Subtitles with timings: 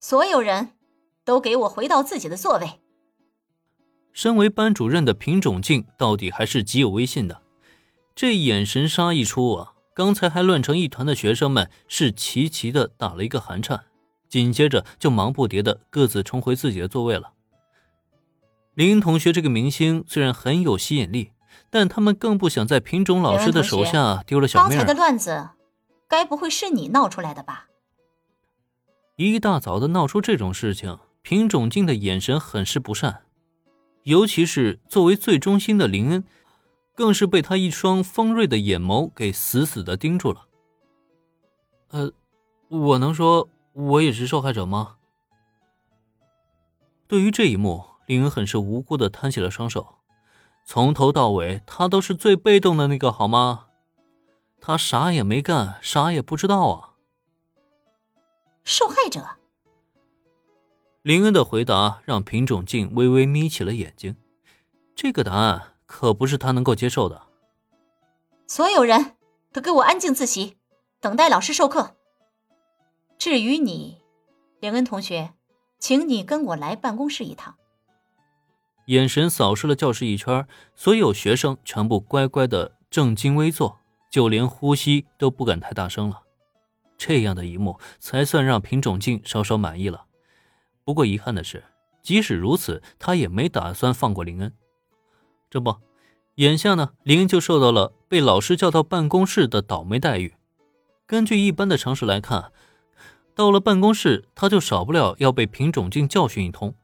[0.00, 0.70] 所有人
[1.24, 2.80] 都给我回到自己的座位。
[4.12, 7.42] 身为班主任的品种静到底还是极有威信的，
[8.14, 13.84] 这眼神杀一出啊，刚才还乱成一团的学生们是齐齐的打了一个寒颤，
[14.28, 17.34] 紧接着就忙不迭的各自重回自己的座位了。
[18.74, 21.32] 林同学这个明星虽然很有吸引力，
[21.68, 24.78] 但他们更不想在品种老师的手下丢了小命。
[24.78, 25.50] 刚才的乱子，
[26.08, 27.66] 该不会是你闹出来的吧？
[29.26, 33.24] 一大早的闹出这种事情，平种静的眼神很是不善，
[34.04, 36.24] 尤其是作为最忠心的林恩，
[36.94, 40.46] 更是被他一双锋锐的眼眸给死死的盯住了。
[41.88, 42.12] 呃，
[42.68, 44.96] 我能说我也是受害者吗？
[47.06, 49.96] 对于这一幕，林恩很是无辜的摊起了双手，
[50.64, 53.66] 从头到尾他都是最被动的那个，好吗？
[54.60, 56.89] 他啥也没干，啥也不知道啊。
[58.64, 59.26] 受害者。
[61.02, 64.16] 林恩的回答让品种静微微眯起了眼睛，
[64.94, 67.22] 这个答案可不是他能够接受的。
[68.46, 69.16] 所有人
[69.52, 70.56] 都给我安静自习，
[71.00, 71.96] 等待老师授课。
[73.16, 74.02] 至于你，
[74.60, 75.32] 林恩同学，
[75.78, 77.54] 请你跟我来办公室一趟。
[78.86, 83.78] 眼神扫视了教室一圈，所有学生全部乖乖的正襟危坐，
[84.10, 86.22] 就连呼吸都不敢太大声了。
[87.00, 90.04] 这样的一幕才算让品种静稍稍满意了。
[90.84, 91.64] 不过遗憾的是，
[92.02, 94.52] 即使如此，他也没打算放过林恩。
[95.48, 95.76] 这不，
[96.34, 100.34] 眼下呢，林恩就受到了被老师叫到办公室的倒霉待遇。
[101.06, 102.52] 根据一般的常识来看，
[103.34, 106.74] 到了办公室，他就少不了要被品种静教训一通。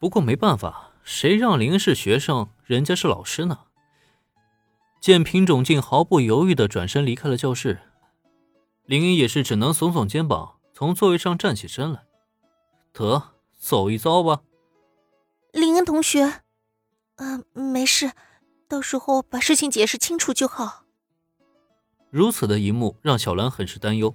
[0.00, 3.58] 不过没办法，谁让林恩是学生，人家是老师呢？
[5.02, 7.78] 见品种静毫不犹豫地转身离开了教室。
[8.92, 12.04] 林恩也是只能耸耸肩膀，从座位上站起身来。
[12.92, 13.22] 得，
[13.58, 14.42] 走一遭吧。
[15.54, 16.42] 林恩同学，
[17.16, 18.12] 嗯，没事，
[18.68, 20.84] 到时候把事情解释清楚就好。
[22.10, 24.14] 如此的一幕让小兰很是担忧，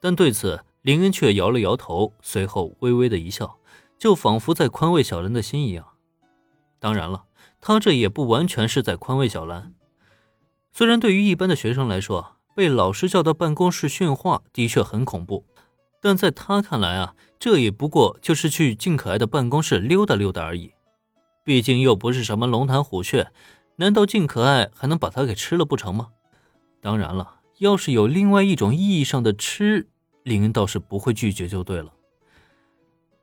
[0.00, 3.60] 但对此林恩却摇了摇头，随后微微的一笑，
[3.96, 5.90] 就仿佛在宽慰小兰的心一样。
[6.80, 7.26] 当然了，
[7.60, 9.72] 他这也不完全是在宽慰小兰。
[10.72, 15.46] 虽然对于一般的学生来说，被老师叫到办公室训话的确很恐怖，
[16.02, 20.72] 但在他看来啊，这也不过就是去静可爱的办公室溜达溜达而已。
[21.44, 23.30] 毕竟又不是什么龙潭虎穴，
[23.76, 26.08] 难道静可爱还能把他给吃了不成吗？
[26.80, 29.86] 当然了，要是有另外一种意义上的吃，
[30.24, 31.92] 林倒是不会拒绝就对了。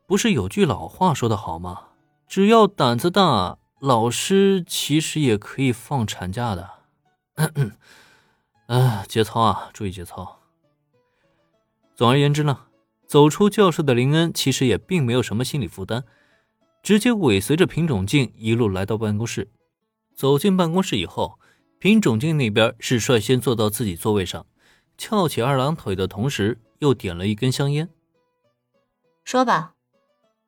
[0.08, 1.88] 不是有句老话说的好吗？
[2.26, 6.70] 只要胆子大，老师其实也可以放产假的。
[8.68, 10.40] 哎，节操啊，注意节操。
[11.96, 12.66] 总而言之呢，
[13.06, 16.04] 走出教室的林恩其实也并没有什么心理负担，
[16.82, 19.52] 直接尾随着品种静一路来到办公室。
[20.16, 21.40] 走进办公室以后，
[21.78, 24.48] 品种静那边是率先坐到自己座位上，
[24.98, 27.90] 翘起二郎腿的同时，又点了一根香烟。
[29.24, 29.76] 说吧，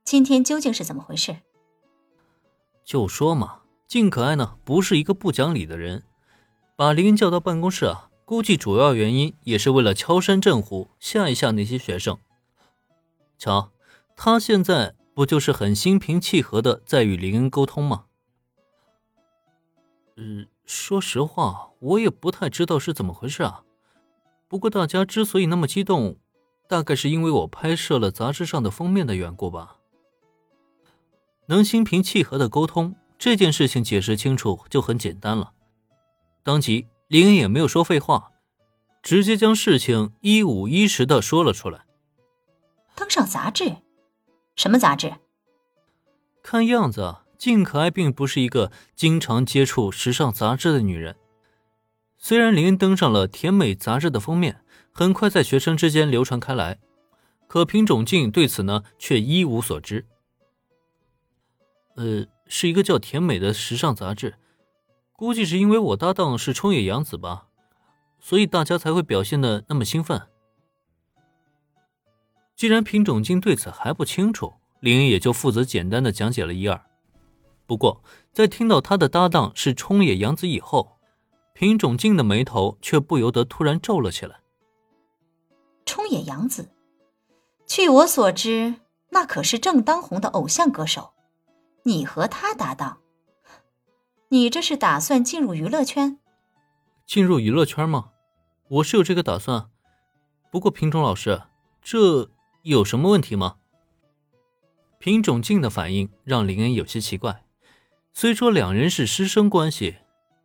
[0.03, 1.37] 今天究竟是怎么回事？
[2.83, 6.03] 就说嘛，静可爱呢，不是一个不讲理的人。
[6.75, 12.17] 把林恩叫到办公室啊，估计主要原因也是为了敲山震虎，吓一吓那些学生。
[13.37, 13.71] 瞧，
[14.17, 18.03] 他现在不就是很心平气和的在与林恩沟通吗？
[20.17, 23.63] 嗯，说实话，我也不太知道是怎么回事啊。
[24.49, 26.17] 不过大家之所以那么激动，
[26.67, 29.77] 大概是因为我拍摄了杂志上的封面的缘故吧。
[31.45, 35.53] 能心平气和的沟通这件事情，解释清楚就很简单了。
[36.43, 38.31] 当即，林恩也没有说废话，
[39.01, 41.85] 直接将事情一五一十的说了出来。
[42.95, 43.77] 登上杂志？
[44.57, 45.13] 什么杂志？
[46.43, 51.15] 看样子，静可爱并不是一个经常接触时尚杂志的女人。
[52.17, 56.79] 虽然林恩登上了甜美杂志的封面，很快在学生之间流传开来，
[57.47, 60.05] 可品种静对此呢却一无所知。
[61.95, 64.35] 呃，是一个叫甜美的时尚杂志。
[65.17, 67.47] 估计是因为我搭档是冲野洋子吧，
[68.19, 70.21] 所以大家才会表现的那么兴奋。
[72.55, 76.79] 既然品种静对此还不清楚，林也就负责简单的讲解了一二。
[77.65, 80.99] 不过在听到他的搭档是冲野洋子以后，
[81.53, 84.41] 品种静的眉头却不由得突然皱了起来。
[85.83, 86.69] 冲野洋子，
[87.65, 88.75] 据我所知，
[89.09, 91.13] 那可是正当红的偶像歌手，
[91.81, 92.99] 你和他搭档？
[94.29, 96.19] 你这是打算进入娱乐圈？
[97.05, 98.09] 进入娱乐圈吗？
[98.67, 99.69] 我是有这个打算。
[100.51, 101.43] 不过品种老师，
[101.81, 102.29] 这
[102.63, 103.55] 有什么问题吗？
[104.99, 107.45] 品种静的反应让林恩有些奇怪。
[108.11, 109.95] 虽说两人是师生关系，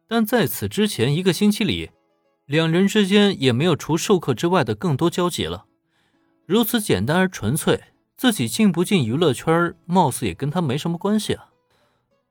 [0.06, 1.90] 但在此之前一个星期里，
[2.46, 5.64] 两人之间也没有除授课之外的更多交集了。
[6.46, 7.82] 如此简单而纯粹，
[8.16, 11.48] 自己进不进娱乐圈，貌似也跟他没什么关系啊。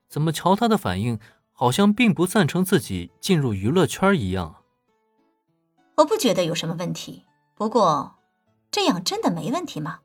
[0.08, 1.20] 怎么瞧他的反应，
[1.62, 4.64] 好像并不赞成自己进入娱乐圈一样？
[5.98, 7.28] 我不觉得有什么问题。
[7.54, 8.16] 不过，
[8.72, 10.00] 这样真的没问题吗？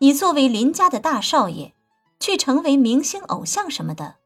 [0.00, 1.74] 你作为林家的大少爷。
[2.18, 4.16] 去成为明星偶像什么的，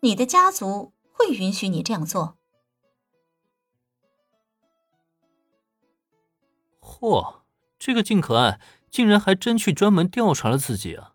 [0.00, 2.36] 你的家族会允许你这样做？
[6.80, 7.36] 嚯，
[7.78, 8.60] 这个静可爱
[8.90, 11.14] 竟然还真去专门调查了自己啊！